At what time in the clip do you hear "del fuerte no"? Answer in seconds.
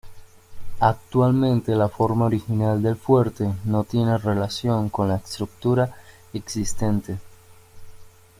2.81-3.83